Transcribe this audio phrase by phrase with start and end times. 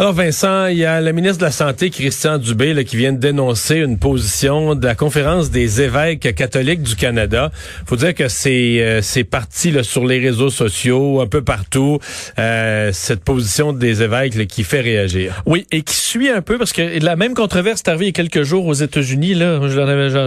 [0.00, 3.12] Alors Vincent, il y a le ministre de la Santé, Christian Dubé, là, qui vient
[3.12, 7.50] de dénoncer une position de la conférence des évêques catholiques du Canada.
[7.84, 11.98] faut dire que c'est euh, parti là, sur les réseaux sociaux, un peu partout,
[12.38, 15.42] euh, cette position des évêques là, qui fait réagir.
[15.44, 18.10] Oui, et qui suit un peu, parce que la même controverse est arrivée il y
[18.12, 19.34] a quelques jours aux États-Unis.
[19.34, 19.60] Là,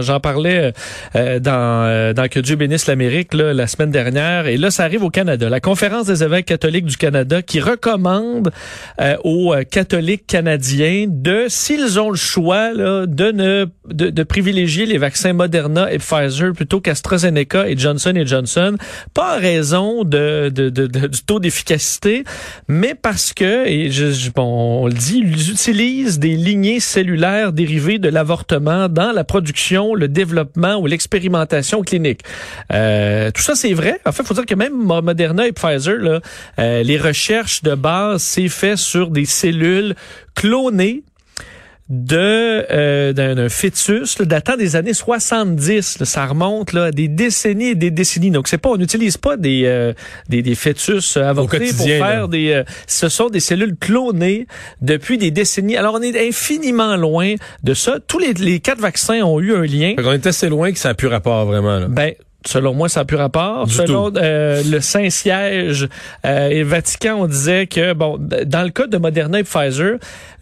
[0.02, 0.72] J'en parlais
[1.16, 5.02] euh, dans, euh, dans Que Dieu bénisse l'Amérique la semaine dernière, et là, ça arrive
[5.02, 5.48] au Canada.
[5.48, 8.52] La conférence des évêques catholiques du Canada qui recommande
[9.24, 14.86] aux euh, catholiques canadiens de, s'ils ont le choix, là, de ne de, de, privilégier
[14.86, 18.76] les vaccins Moderna et Pfizer plutôt qu'AstraZeneca et Johnson et Johnson,
[19.12, 22.24] pas en raison de, de, de du taux d'efficacité,
[22.68, 27.98] mais parce que, et je, bon, on le dit, ils utilisent des lignées cellulaires dérivées
[27.98, 32.20] de l'avortement dans la production, le développement ou l'expérimentation clinique.
[32.72, 34.00] Euh, tout ça, c'est vrai.
[34.06, 36.20] En fait, faut dire que même Moderna et Pfizer, là,
[36.58, 39.53] euh, les recherches de base, c'est fait sur des cellules
[40.34, 41.02] clonées
[41.90, 47.90] de euh, d'un fœtus datant des années 70 ça remonte là des décennies et des
[47.90, 48.30] décennies.
[48.30, 49.92] Donc c'est pas on n'utilise pas des, euh,
[50.30, 54.46] des, des fœtus avortés pour faire des euh, ce sont des cellules clonées
[54.80, 55.76] depuis des décennies.
[55.76, 57.98] Alors on est infiniment loin de ça.
[58.06, 59.94] Tous les, les quatre vaccins ont eu un lien.
[59.98, 61.88] On est assez loin que ça a plus rapport vraiment là.
[61.88, 62.14] ben
[62.46, 63.70] Selon moi, ça n'a plus rapport.
[63.70, 65.88] Selon euh, le Saint-Siège
[66.26, 69.96] euh, et Vatican, on disait que, bon, dans le cas de Moderna et Pfizer,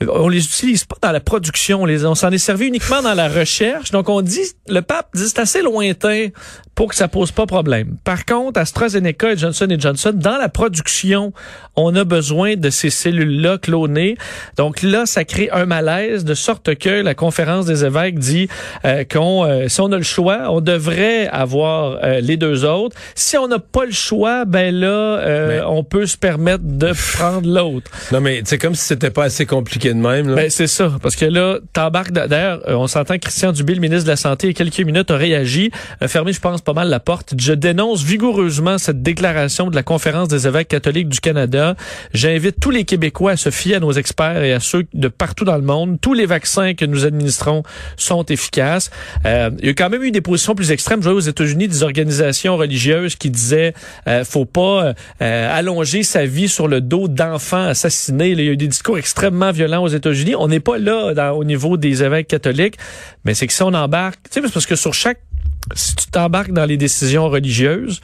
[0.09, 1.83] on les utilise pas dans la production.
[1.83, 3.93] On, les, on s'en est servi uniquement dans la recherche.
[3.93, 6.29] Donc, on dit, le pape dit, c'est assez lointain
[6.75, 7.97] pour que ça pose pas problème.
[8.03, 11.33] Par contre, AstraZeneca et Johnson Johnson, dans la production,
[11.77, 14.17] on a besoin de ces cellules-là clonées.
[14.57, 18.49] Donc là, ça crée un malaise de sorte que la conférence des évêques dit
[18.85, 22.97] euh, qu'on, euh, si on a le choix, on devrait avoir euh, les deux autres.
[23.15, 27.91] Si on n'a pas le choix, ben là, on peut se permettre de prendre l'autre.
[28.13, 30.29] Non, mais c'est comme si c'était pas assez compliqué de même.
[30.29, 30.35] Là.
[30.37, 32.13] Ben c'est ça, parce que là, t'embarques.
[32.13, 35.11] D'ailleurs, on s'entend Christian Dubé, le ministre de la Santé, il y a quelques minutes
[35.11, 35.71] a réagi,
[36.01, 37.35] a fermé, je pense pas mal la porte.
[37.39, 41.77] Je dénonce vigoureusement cette déclaration de la Conférence des évêques catholiques du Canada.
[42.15, 45.45] J'invite tous les Québécois à se fier à nos experts et à ceux de partout
[45.45, 45.99] dans le monde.
[46.01, 47.63] Tous les vaccins que nous administrons
[47.97, 48.91] sont efficaces.
[49.27, 51.01] Euh, il y a quand même eu des positions plus extrêmes.
[51.03, 53.75] Je vois aux États-Unis des organisations religieuses qui disaient
[54.07, 58.31] euh, faut pas euh, allonger sa vie sur le dos d'enfants assassinés.
[58.31, 60.35] il y a eu des discours extrêmement violents aux États-Unis.
[60.37, 62.77] On n'est pas là au niveau des évêques catholiques,
[63.25, 65.19] mais c'est que si on embarque, tu sais, parce que sur chaque
[65.75, 68.01] si tu t'embarques dans les décisions religieuses,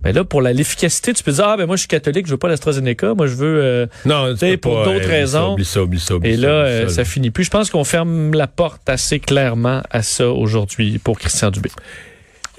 [0.00, 2.38] ben là, pour l'efficacité, tu peux dire, ah, ben moi, je suis catholique, je veux
[2.38, 5.56] pas l'AstraZeneca, moi, je veux, euh, non, pour d'autres raisons.
[5.64, 7.44] Ça, oublie ça, Et là, euh, ça, finit plus.
[7.44, 11.70] Je pense qu'on ferme la porte assez clairement à ça aujourd'hui pour Christian Dubé.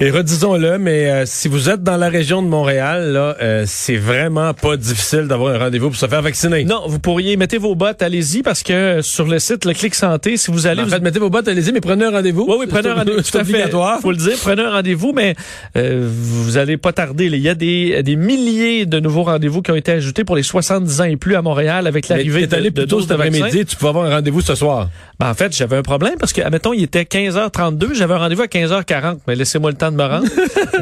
[0.01, 3.97] Et redisons-le, mais euh, si vous êtes dans la région de Montréal, là, euh, c'est
[3.97, 6.63] vraiment pas difficile d'avoir un rendez-vous pour se faire vacciner.
[6.63, 10.37] Non, vous pourriez mettez vos bottes, allez-y, parce que sur le site le Clic Santé,
[10.37, 12.45] si vous allez, en fait, mettez vos bottes, allez-y, mais prenez un rendez-vous.
[12.47, 13.21] Oui, oui, prenez un rendez-vous.
[13.29, 13.69] Tout à fait.
[14.01, 15.35] Faut le dire, prenez un rendez-vous, mais
[15.75, 17.25] euh, vous allez pas tarder.
[17.25, 20.43] Il y a des, des milliers de nouveaux rendez-vous qui ont été ajoutés pour les
[20.43, 23.65] 70 ans et plus à Montréal avec l'arrivée de, allé de, de cet après-midi.
[23.65, 24.87] Tu peux avoir un rendez-vous ce soir.
[25.19, 28.43] Ben, en fait, j'avais un problème parce que, admettons, il était 15h32, j'avais un rendez-vous
[28.43, 30.27] à 15h40, mais laissez-moi le temps de me rendre.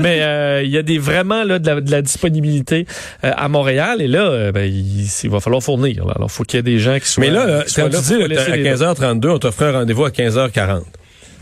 [0.01, 2.85] mais euh, il y a des vraiment là de la, disponibilité
[3.23, 6.05] euh, à Montréal et là euh, ben, il, va falloir fournir.
[6.15, 9.29] Alors faut qu'il y ait des gens qui soient Mais là, tu dis à 15h32,
[9.29, 10.83] on t'offre un rendez-vous à 15h40.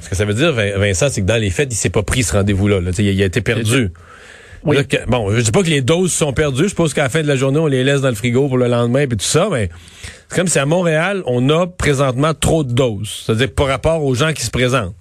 [0.02, 2.24] Ce que ça veut dire Vincent, c'est que dans les faits, il s'est pas pris
[2.24, 2.80] ce rendez-vous-là.
[3.00, 3.92] Il, a été perdu.
[4.64, 4.78] Oui.
[5.08, 6.64] bon, je dis pas que les doses sont perdues.
[6.64, 8.58] Je suppose qu'à la fin de la journée, on les laisse dans le frigo pour
[8.58, 9.70] le lendemain et tout ça, mais
[10.30, 13.24] c'est comme si à Montréal, on a présentement trop de doses.
[13.26, 14.96] C'est-à-dire par rapport aux gens qui se présentent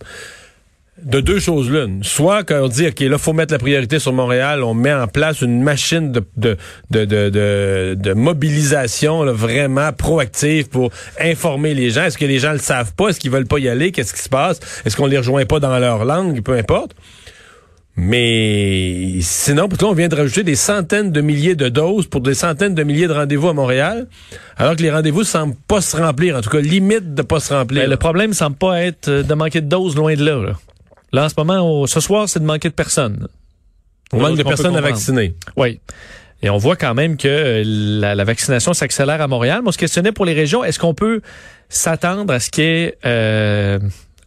[1.02, 2.04] de deux choses l'une.
[2.04, 5.42] Soit qu'on dit, OK, là, faut mettre la priorité sur Montréal, on met en place
[5.42, 6.56] une machine de, de,
[6.90, 10.90] de, de, mobilisation vraiment proactive pour
[11.20, 12.04] informer les gens.
[12.04, 13.08] Est-ce que les gens le savent pas?
[13.08, 13.92] Est-ce qu'ils veulent pas y aller?
[13.92, 14.60] Qu'est-ce qui se passe?
[14.84, 16.42] Est-ce qu'on les rejoint pas dans leur langue?
[16.42, 16.94] Peu importe.
[17.96, 22.34] Mais sinon, pourtant, on vient de rajouter des centaines de milliers de doses pour des
[22.34, 24.08] centaines de milliers de rendez-vous à Montréal,
[24.56, 27.54] alors que les rendez-vous semblent pas se remplir, en tout cas, limite de pas se
[27.54, 27.82] remplir.
[27.82, 30.42] Ben, le problème semble pas être de manquer de doses loin de là.
[30.42, 30.52] là.
[31.14, 33.28] Là, en ce moment, ce soir, c'est de manquer de personnes.
[34.12, 35.32] On manque de personnes à vacciner.
[35.56, 35.78] Oui.
[36.42, 39.62] Et on voit quand même que euh, la, vaccination s'accélère à Montréal.
[39.62, 41.20] Moi, on se questionnait pour les régions, est-ce qu'on peut
[41.68, 43.78] s'attendre à ce qu'il y ait euh,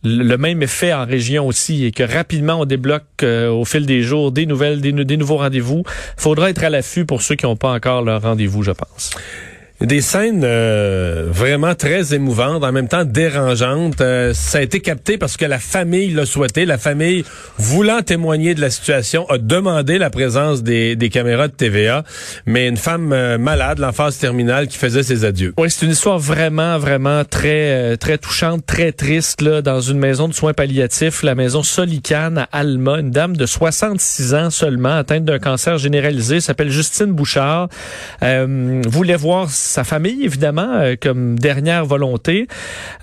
[0.06, 4.02] le même effet en région aussi et que rapidement on débloque euh, au fil des
[4.02, 5.84] jours des nouvelles, des, des nouveaux rendez-vous?
[6.16, 9.12] Faudra être à l'affût pour ceux qui n'ont pas encore leur rendez-vous, je pense.
[9.82, 14.02] Des scènes euh, vraiment très émouvantes, en même temps dérangeantes.
[14.02, 16.66] Euh, ça a été capté parce que la famille l'a souhaité.
[16.66, 17.24] La famille,
[17.60, 22.04] voulant témoigner de la situation, a demandé la présence des, des caméras de TVA.
[22.48, 25.54] Mais une femme euh, malade, l'enfance terminale, qui faisait ses adieux.
[25.60, 30.28] Oui, c'est une histoire vraiment, vraiment très, très touchante, très triste, là, dans une maison
[30.28, 33.00] de soins palliatifs, la maison Solicane à Alma.
[33.00, 37.70] Une dame de 66 ans seulement, atteinte d'un cancer généralisé, s'appelle Justine Bouchard.
[38.24, 42.48] voulait voir sa famille, évidemment, euh, comme dernière volonté.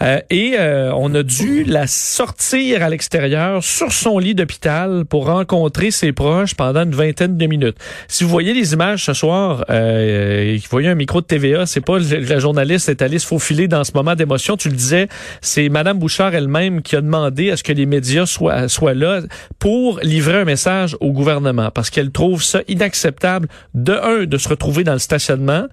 [0.03, 5.27] Euh, et euh, on a dû la sortir à l'extérieur sur son lit d'hôpital pour
[5.27, 7.77] rencontrer ses proches pendant une vingtaine de minutes.
[8.09, 11.81] Si vous voyez les images ce soir, euh, vous voyez un micro de TVA, c'est
[11.81, 14.57] pas la journaliste est allée se faufiler dans ce moment d'émotion.
[14.57, 15.09] Tu le disais,
[15.41, 19.21] c'est Madame Bouchard elle-même qui a demandé à ce que les médias soient, soient là
[19.59, 24.49] pour livrer un message au gouvernement parce qu'elle trouve ça inacceptable de un de se
[24.49, 25.67] retrouver dans le stationnement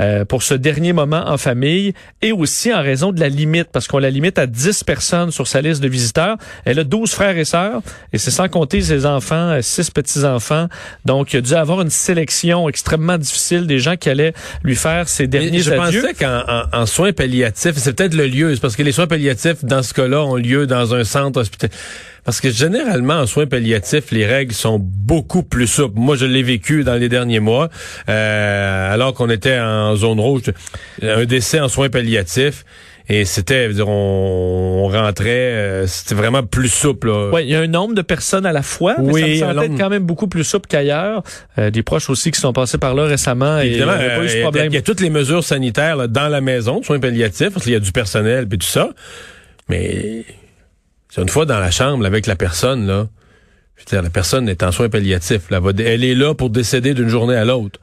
[0.00, 1.92] euh, ce dernier moment en famille
[2.22, 5.46] et aussi en raison de la limite, parce qu'on la limite à 10 personnes sur
[5.46, 6.36] sa liste de visiteurs.
[6.64, 10.68] Elle a 12 frères et sœurs et c'est sans compter ses enfants, 6 petits-enfants.
[11.04, 15.08] Donc, il a dû avoir une sélection extrêmement difficile des gens qui allaient lui faire
[15.08, 16.00] ses derniers je adieux.
[16.00, 19.64] Je pensais qu'en en, soins palliatifs, c'est peut-être le lieu, parce que les soins palliatifs,
[19.64, 21.72] dans ce cas-là, ont lieu dans un centre hospitalier.
[22.26, 25.96] Parce que généralement, en soins palliatifs, les règles sont beaucoup plus souples.
[25.96, 27.68] Moi, je l'ai vécu dans les derniers mois,
[28.08, 30.42] euh, alors qu'on était en zone rouge.
[31.00, 32.64] Un décès en soins palliatifs.
[33.08, 37.08] Et c'était, on, rentrait, euh, c'était vraiment plus souple.
[37.32, 39.62] Oui, il y a un nombre de personnes à la fois, mais oui, ça me
[39.62, 41.22] semble quand même beaucoup plus souple qu'ailleurs.
[41.58, 44.40] Euh, des proches aussi qui sont passés par là récemment et a pas eu ce
[44.40, 44.72] problème.
[44.72, 47.74] Il y a toutes les mesures sanitaires dans la maison, de soins palliatifs, parce qu'il
[47.74, 48.90] y a du personnel et tout ça.
[49.68, 50.24] Mais
[51.22, 53.08] une fois dans la chambre avec la personne, là,
[53.76, 55.50] je veux dire, la personne est en soins palliatifs.
[55.50, 57.78] Là, elle est là pour décéder d'une journée à l'autre.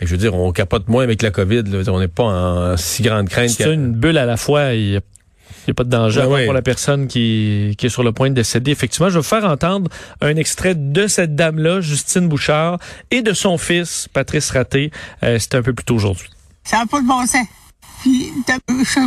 [0.00, 1.64] Je veux dire, on capote moins avec la COVID.
[1.88, 3.50] on n'est pas en, si grande crainte.
[3.50, 4.74] C'est une bulle à la fois.
[4.74, 8.12] Il n'y a, pas de danger ben pour la personne qui, qui est sur le
[8.12, 8.70] point de décéder.
[8.70, 12.78] Effectivement, je vais vous faire entendre un extrait de cette dame-là, Justine Bouchard,
[13.10, 14.90] et de son fils, Patrice Raté.
[15.22, 16.28] Euh, C'était un peu plus tôt aujourd'hui.
[16.64, 17.46] Ça n'a pas de bon sens.
[18.02, 18.30] Puis,
[18.68, 19.00] je suis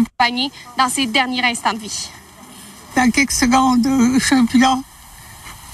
[0.77, 2.09] dans ses derniers instants de vie
[2.95, 3.87] dans quelques secondes,
[4.19, 4.79] je suis plus là.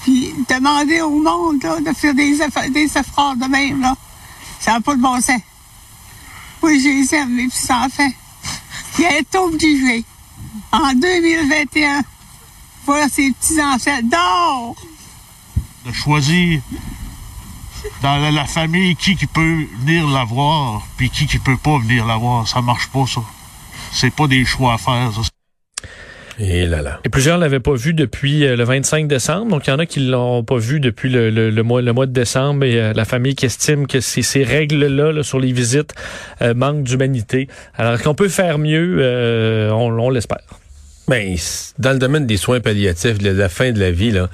[0.02, 2.38] Puis demander au monde de faire des,
[2.70, 3.94] des efforts de même, là,
[4.60, 5.40] ça n'a pas de bon sens.
[6.62, 8.10] Oui, j'ai les aime, mes petits-enfants.
[8.98, 10.04] Il est obligé,
[10.72, 12.02] en 2021,
[12.84, 14.74] voir ses petits-enfants dehors.
[15.86, 16.60] De choisir
[18.02, 22.06] dans la, famille qui, qui peut venir la voir, puis qui qui peut pas venir
[22.06, 22.48] la voir.
[22.48, 23.22] Ça marche pas, ça.
[23.92, 25.37] C'est pas des choix à faire, ça.
[26.40, 27.00] Et là là.
[27.04, 29.50] Et plusieurs l'avaient pas vu depuis euh, le 25 décembre.
[29.50, 32.06] Donc il y en a qui l'ont pas vu depuis le, le, mois le mois
[32.06, 35.52] de décembre et euh, la famille qui estime que ces, ces règles là, sur les
[35.52, 35.94] visites
[36.42, 37.48] euh, manquent d'humanité.
[37.76, 40.42] Alors qu'on peut faire mieux, on, on l'espère.
[41.08, 41.36] Ben
[41.78, 44.28] dans le domaine des soins palliatifs, de la fin de la vie là.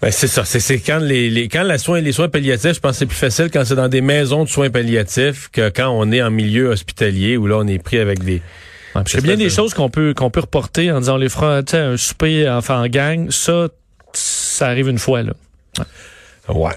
[0.00, 2.92] Ben c'est ça, c'est quand les, les, quand la soin, les soins palliatifs, je pense
[2.92, 6.10] que c'est plus facile quand c'est dans des maisons de soins palliatifs que quand on
[6.12, 8.40] est en milieu hospitalier où là on est pris avec des
[9.00, 12.48] a bien des choses qu'on peut qu'on peut reporter en disant les fera un souper
[12.48, 13.68] enfin en gang, ça
[14.12, 15.32] ça arrive une fois là.
[16.48, 16.54] Ouais.
[16.54, 16.72] ouais.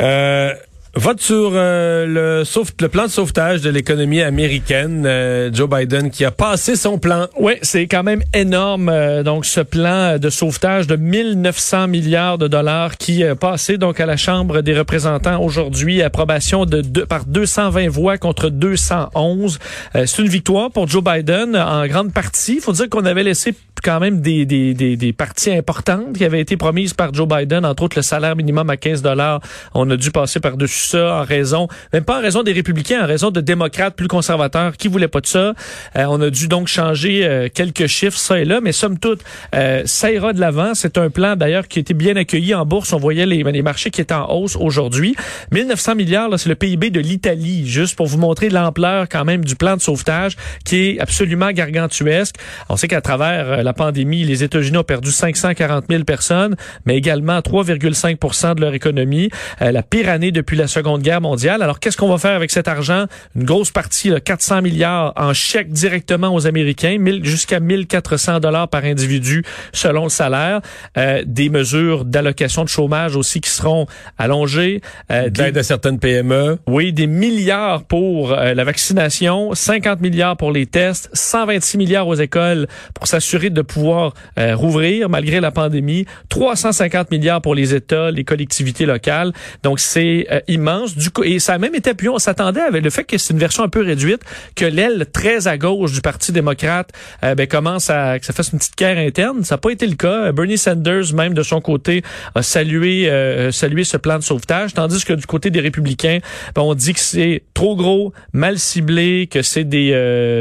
[0.00, 0.54] Euh,
[0.94, 2.42] Vote sur euh, le,
[2.80, 5.04] le plan de sauvetage de l'économie américaine.
[5.06, 7.28] Euh, Joe Biden qui a passé son plan.
[7.40, 8.90] Oui, c'est quand même énorme.
[8.90, 14.00] Euh, donc, ce plan de sauvetage de 1900 milliards de dollars qui est passé donc
[14.00, 16.02] à la Chambre des représentants aujourd'hui.
[16.02, 19.58] Approbation de, de par 220 voix contre 211.
[19.94, 22.56] c'est une victoire pour Joe Biden en grande partie.
[22.56, 26.40] Il faut dire qu'on avait laissé quand même des, des, des, parties importantes qui avaient
[26.40, 29.40] été promises par Joe Biden, entre autres le salaire minimum à 15 dollars.
[29.74, 33.06] On a dû passer par-dessus ça en raison, même pas en raison des républicains, en
[33.06, 35.54] raison de démocrates plus conservateurs qui voulaient pas de ça.
[35.96, 39.20] Euh, on a dû donc changer euh, quelques chiffres, ça et là, mais somme toute,
[39.54, 40.74] euh, ça ira de l'avant.
[40.74, 42.92] C'est un plan d'ailleurs qui été bien accueilli en bourse.
[42.92, 45.16] On voyait les, les marchés qui étaient en hausse aujourd'hui.
[45.50, 49.56] 1900 milliards, c'est le PIB de l'Italie, juste pour vous montrer l'ampleur quand même du
[49.56, 52.36] plan de sauvetage qui est absolument gargantuesque.
[52.68, 57.38] On sait qu'à travers la pandémie, les États-Unis ont perdu 540 000 personnes, mais également
[57.38, 59.30] 3,5 de leur économie.
[59.60, 61.62] Euh, la pire année depuis la Seconde Guerre mondiale.
[61.62, 63.06] Alors, qu'est-ce qu'on va faire avec cet argent?
[63.36, 68.84] Une grosse partie, là, 400 milliards en chèques directement aux Américains, jusqu'à 1400 dollars par
[68.84, 70.60] individu selon le salaire.
[70.96, 73.86] Euh, des mesures d'allocation de chômage aussi qui seront
[74.18, 74.80] allongées.
[75.10, 76.58] Euh, D'aide à certaines PME.
[76.66, 82.14] Oui, des milliards pour euh, la vaccination, 50 milliards pour les tests, 126 milliards aux
[82.14, 86.06] écoles pour s'assurer de de pouvoir euh, rouvrir malgré la pandémie.
[86.28, 89.32] 350 milliards pour les États, les collectivités locales.
[89.62, 90.96] Donc c'est euh, immense.
[90.96, 92.10] Du coup, et ça a même été appuyé.
[92.10, 94.22] On s'attendait avec le fait que c'est une version un peu réduite,
[94.54, 96.90] que l'aile très à gauche du Parti démocrate
[97.24, 99.44] euh, ben, commence à que ça fasse une petite guerre interne.
[99.44, 100.32] Ça n'a pas été le cas.
[100.32, 102.02] Bernie Sanders, même de son côté,
[102.34, 103.10] a salué
[103.52, 106.18] salué ce plan de sauvetage, tandis que du côté des républicains,
[106.54, 109.92] ben, on dit que c'est trop gros, mal ciblé, que c'est des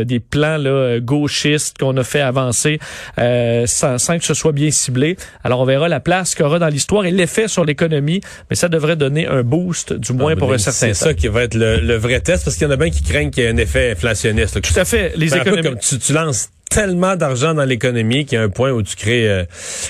[0.06, 2.80] des plans là gauchistes qu'on a fait avancer
[3.20, 5.18] euh, sans, que ce soit bien ciblé.
[5.44, 8.70] Alors on verra la place qu'il aura dans l'histoire et l'effet sur l'économie, mais ça
[8.70, 10.94] devrait donner un boost, du moins ah, pour un certain temps.
[10.94, 13.03] C'est ça qui va être le, vrai test, parce qu'il y en a bien qui
[13.03, 14.62] craignent qu'il y ait un effet inflationniste.
[14.62, 15.13] Tout à fait.
[15.15, 15.77] Les ben, économies...
[15.80, 19.28] tu, tu lances tellement d'argent dans l'économie qu'il y a un point où tu crées
[19.28, 19.44] euh,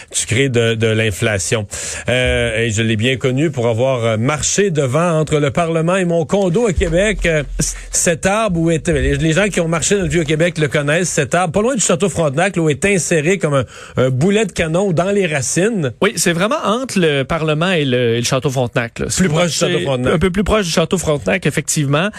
[0.09, 1.67] tu crées de, de l'inflation.
[2.09, 6.05] Euh, et je l'ai bien connu pour avoir euh, marché devant entre le Parlement et
[6.05, 7.19] mon condo à Québec.
[7.25, 7.43] Euh,
[7.91, 11.09] cet arbre où était les gens qui ont marché dans le vieux Québec le connaissent.
[11.09, 13.63] Cet arbre, pas loin du château Frontenac, où est inséré comme
[13.97, 15.93] un, boulet de canon dans les racines.
[16.01, 18.99] Oui, c'est vraiment entre le Parlement et le, château Frontenac.
[18.99, 19.05] Là.
[19.15, 20.13] Plus proche du château Frontenac.
[20.13, 22.09] Un peu plus proche du château Frontenac, effectivement.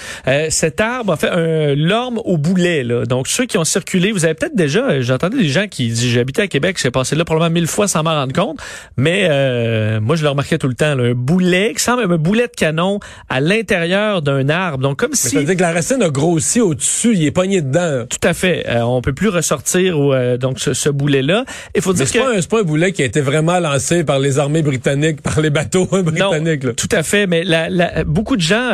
[0.50, 2.85] cet arbre a fait un l'orme au boulet.
[2.85, 3.04] Là.
[3.07, 6.09] Donc ceux qui ont circulé, vous avez peut-être déjà, euh, j'entendais des gens qui disent,
[6.09, 8.59] j'habitais à Québec, j'ai passé là probablement mille fois sans m'en rendre compte,
[8.97, 12.49] mais euh, moi je le remarquais tout le temps, un boulet qui semble un boulet
[12.49, 14.78] de canon à l'intérieur d'un arbre.
[14.78, 15.30] Donc comme si...
[15.30, 18.04] Ça veut dire que la racine a grossi au-dessus, il est pogné dedans.
[18.09, 18.64] Tout à fait.
[18.68, 19.97] Euh, on peut plus ressortir
[20.38, 21.44] donc ce, boulet-là.
[21.75, 22.40] Il faut dire c'est que...
[22.40, 25.50] c'est pas un boulet qui a été vraiment lancé par les armées britanniques, par les
[25.50, 26.64] bateaux britanniques.
[26.64, 28.71] Non, tout à fait, mais la, beaucoup de gens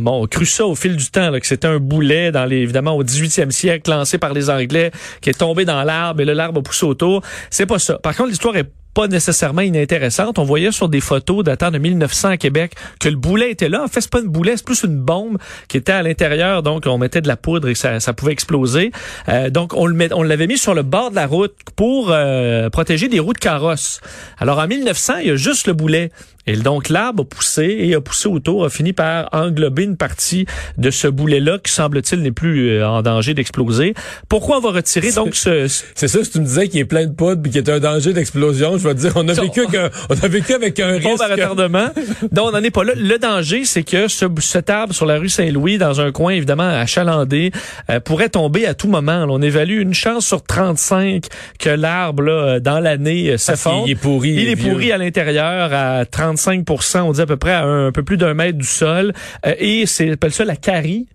[0.00, 2.56] bon, ont cru ça au fil du temps, là, que c'était un boulet dans les,
[2.56, 6.32] évidemment au 18e siècle lancé par les Anglais, qui est tombé dans l'arbre et le
[6.32, 7.22] l'arbre a poussé autour.
[7.50, 7.98] C'est pas ça.
[7.98, 10.38] Par contre, l'histoire est pas nécessairement inintéressante.
[10.38, 13.82] On voyait sur des photos datant de 1900 à Québec que le boulet était là.
[13.84, 15.36] En fait, c'est pas une boulet, c'est plus une bombe
[15.68, 16.62] qui était à l'intérieur.
[16.62, 18.92] Donc, on mettait de la poudre et ça, ça pouvait exploser.
[19.28, 22.10] Euh, donc, on le met, on l'avait mis sur le bord de la route pour
[22.10, 24.00] euh, protéger des roues de carrosse.
[24.38, 26.10] Alors, en 1900, il y a juste le boulet.
[26.46, 30.46] Et donc l'arbre a poussé et a poussé autour, a fini par englober une partie
[30.78, 33.94] de ce boulet-là qui semble-t-il n'est plus euh, en danger d'exploser.
[34.28, 35.66] Pourquoi on va retirer donc ce...
[35.94, 37.80] C'est ça, si tu me disais qu'il est plein de poudre et qu'il est un
[37.80, 40.78] danger d'explosion, je vais te dire, on a vécu avec un, on a vécu avec
[40.78, 41.20] un risque.
[41.20, 41.88] à retardement.
[42.30, 42.92] donc on n'en est pas là.
[42.94, 46.68] Le danger, c'est que ce, cet arbre sur la rue Saint-Louis, dans un coin évidemment
[46.68, 47.50] achalandé,
[47.90, 49.26] euh, pourrait tomber à tout moment.
[49.28, 51.24] on évalue une chance sur 35
[51.58, 53.84] que l'arbre là, dans l'année euh, s'effondre.
[53.86, 54.30] Il est pourri.
[54.30, 56.64] Il, est pourri à l'intérieur à 30 35
[57.04, 59.12] on dit à peu près à un, peu plus d'un mètre du sol.
[59.44, 61.06] Euh, et c'est appelle ça la carie.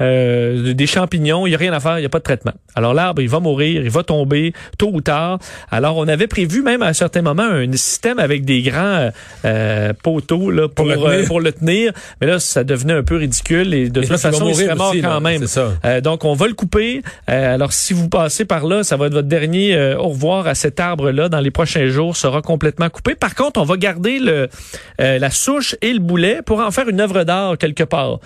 [0.00, 2.52] Euh, des champignons, il n'y a rien à faire, il n'y a pas de traitement.
[2.74, 5.38] Alors l'arbre, il va mourir, il va tomber tôt ou tard.
[5.70, 9.10] Alors on avait prévu même à un certain moment un système avec des grands
[9.44, 10.86] euh, poteaux là, pour,
[11.26, 14.54] pour, le tenir, mais là ça devenait un peu ridicule et de toute façon il
[14.54, 15.44] serait mort quand même.
[16.02, 17.02] donc on va le couper.
[17.26, 20.80] alors si vous passez par là, ça va être votre dernier au revoir à cet
[20.80, 23.14] arbre là dans les prochains jours sera complètement coupé.
[23.14, 24.48] Par contre, on va garder le
[24.98, 28.18] la souche et le boulet pour en faire une œuvre d'art quelque part.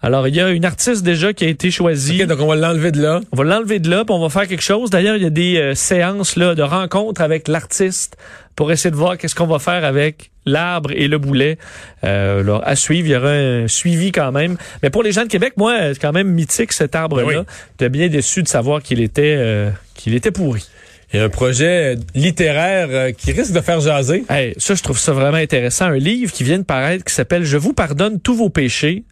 [0.00, 2.24] Alors, il y a une artiste déjà qui a été choisie.
[2.26, 3.20] donc on va l'enlever de là.
[3.32, 4.90] On va l'enlever de là, puis on va faire quelque chose.
[4.90, 8.16] D'ailleurs, il y a des euh, séances là de rencontres avec l'artiste
[8.54, 11.58] pour essayer de voir qu'est-ce qu'on va faire avec l'arbre et le boulet.
[12.04, 14.56] Euh, à suivre, il y aura un suivi quand même.
[14.82, 17.24] Mais pour les gens de Québec, moi, c'est quand même mythique cet arbre-là.
[17.24, 20.64] Ben J'étais bien déçu de savoir qu'il était euh, qu'il était pourri.
[21.12, 24.24] Il y a un projet littéraire euh, qui risque de faire jaser.
[24.28, 25.86] Hey, ça, je trouve ça vraiment intéressant.
[25.86, 29.04] Un livre qui vient de paraître qui s'appelle Je vous pardonne tous vos péchés.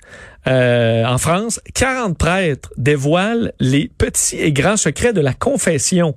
[0.49, 6.15] Euh, en France, 40 prêtres dévoilent les petits et grands secrets de la confession.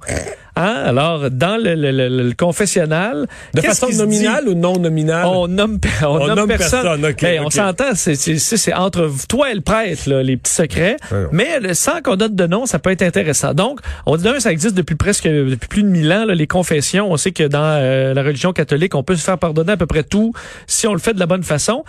[0.55, 0.83] Hein?
[0.85, 3.27] Alors, dans le, le, le, confessionnal...
[3.53, 5.25] De façon nominale ou non nominale?
[5.25, 7.01] On nomme, on, nomme, personne.
[7.01, 10.97] Ben, on s'entend, c'est entre toi et le prêtre, là, les petits secrets.
[11.31, 13.53] Mais sans qu'on donne de nom, ça peut être intéressant.
[13.53, 16.47] Donc, on dit d'un, ça existe depuis presque depuis plus de mille ans, là, les
[16.47, 17.09] confessions.
[17.09, 19.85] On sait que dans euh, la religion catholique, on peut se faire pardonner à peu
[19.85, 20.33] près tout
[20.67, 21.85] si on le fait de la bonne façon.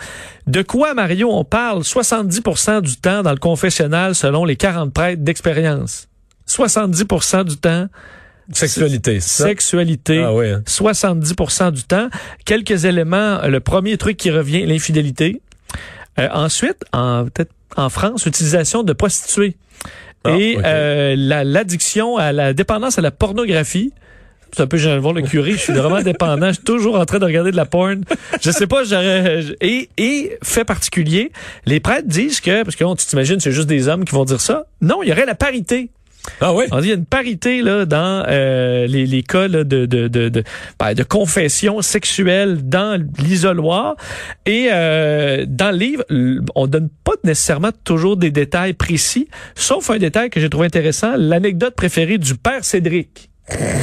[0.47, 2.30] De quoi, Mario, on parle 70
[2.81, 6.07] du temps dans le confessionnal selon les 40 prêtres d'expérience?
[6.47, 7.87] 70% du temps
[8.53, 9.19] Sexualité.
[9.19, 10.19] Sexualité.
[10.19, 10.47] Ah, oui.
[10.65, 11.71] 70% hein.
[11.71, 12.09] du temps.
[12.45, 13.41] Quelques éléments.
[13.47, 15.41] Le premier truc qui revient, l'infidélité.
[16.19, 19.55] Euh, ensuite, en, peut-être en France, l'utilisation de prostituées.
[20.23, 23.93] Ah, et euh, l'addiction à la dépendance à la pornographie.
[24.53, 26.63] C'est un peu, je viens de voir le curé, je suis vraiment dépendant, je suis
[26.63, 28.03] toujours en train de regarder de la porn.
[28.41, 29.43] Je sais pas, j'aurais...
[29.61, 31.31] Et, et, fait particulier,
[31.65, 34.41] les prêtres disent que, parce que tu t'imagines, c'est juste des hommes qui vont dire
[34.41, 34.65] ça.
[34.81, 35.89] Non, il y aurait la parité.
[36.39, 36.65] Ah oui?
[36.71, 39.85] On dit il y a une parité là dans euh, les, les cas de, de,
[39.85, 40.43] de, de,
[40.79, 43.95] ben, de confession sexuelle dans l'isoloir.
[44.45, 46.03] Et euh, dans le livre,
[46.55, 51.13] on donne pas nécessairement toujours des détails précis, sauf un détail que j'ai trouvé intéressant,
[51.17, 53.30] l'anecdote préférée du père Cédric.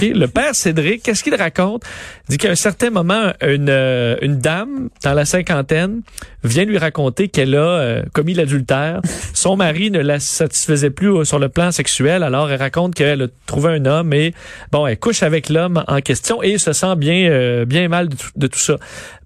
[0.00, 1.82] Le père Cédric, qu'est-ce qu'il raconte?
[2.28, 6.02] Il dit qu'à un certain moment, une, euh, une dame dans la cinquantaine
[6.44, 9.00] vient lui raconter qu'elle a euh, commis l'adultère.
[9.34, 13.22] Son mari ne la satisfaisait plus euh, sur le plan sexuel, alors elle raconte qu'elle
[13.22, 14.32] a trouvé un homme et
[14.70, 18.58] bon, elle couche avec l'homme en question et se sent bien bien mal de tout,
[18.58, 18.76] ça.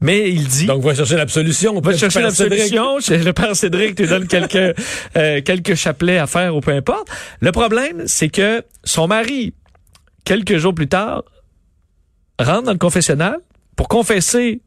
[0.01, 1.81] Mais il dit donc va chercher l'absolution.
[1.81, 2.97] Va chercher l'absolution.
[3.09, 4.75] Le père Cédric te donne quelques
[5.45, 7.09] quelques chapelets à faire ou peu importe.
[7.41, 9.53] Le problème, c'est que son mari
[10.25, 11.25] quelques jours plus tard,
[12.39, 13.37] rentre dans le confessionnal
[13.77, 14.61] pour confesser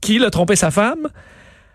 [0.00, 1.08] qu'il a trompé sa femme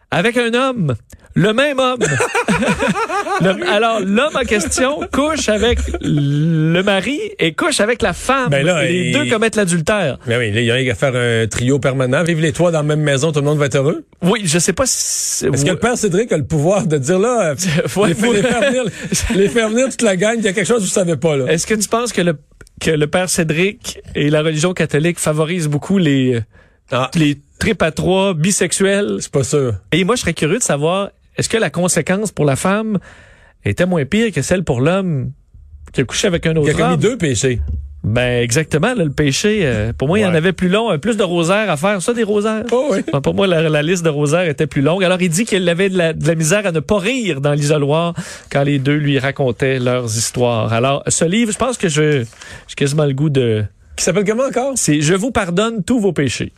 [0.10, 0.96] avec un homme,
[1.34, 2.00] le même homme.
[3.70, 8.50] alors, l'homme en question couche avec le mari et couche avec la femme.
[8.50, 10.18] Ben les deux commettent l'adultère.
[10.26, 12.24] Ben oui, il y a qu'à faire un trio permanent.
[12.24, 14.06] Vivent les trois dans la même maison, tout le monde va être heureux.
[14.22, 15.46] Oui, je sais pas si...
[15.46, 17.54] Est-ce que le père Cédric a le pouvoir de dire là,
[18.08, 18.84] les, faire venir,
[19.36, 21.36] les faire venir toute la gang, il y a quelque chose que vous savez pas
[21.36, 21.52] là?
[21.52, 22.38] Est-ce que tu penses que le
[22.80, 26.42] que le père Cédric et la religion catholique favorisent beaucoup les
[26.92, 27.10] ah.
[27.16, 29.18] les tripes à trois bisexuels.
[29.20, 29.76] C'est pas sûr.
[29.92, 33.00] Et moi, je serais curieux de savoir, est-ce que la conséquence pour la femme
[33.66, 35.32] était moins pire que celle pour l'homme
[35.92, 36.76] qui a couché avec un autre homme?
[36.76, 37.62] Qui a commis deux péchés.
[38.08, 39.62] Ben exactement, le péché.
[39.64, 42.02] Euh, pour moi, il y en avait plus long, euh, plus de rosaires à faire.
[42.02, 42.64] Ça, des rosaires?
[42.72, 43.02] Oh, oui.
[43.22, 45.04] pour moi, la, liste de rosaires était plus longue.
[45.04, 47.52] Alors, il dit qu'il avait de la, de la, misère à ne pas rire dans
[47.52, 48.14] l'isoloir
[48.50, 50.72] quand les deux lui racontaient leurs histoires.
[50.72, 52.24] Alors, ce livre, je pense que je
[52.68, 53.66] j'ai quasiment le goût de.
[53.98, 54.74] Qui s'appelle comment encore?
[54.76, 56.54] C'est Je vous pardonne tous vos péchés.